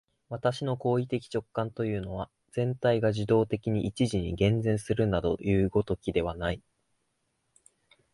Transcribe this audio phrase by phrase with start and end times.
[0.29, 6.63] 私の行為的直観というのは、全体が受働的に一時に現前するなどいう如きことではない。